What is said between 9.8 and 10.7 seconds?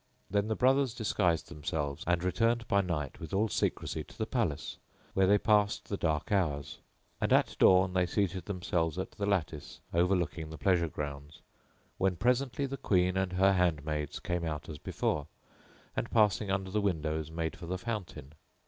overlooking the